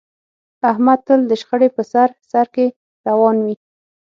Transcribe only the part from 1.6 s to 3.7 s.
په سر سرکې روان وي.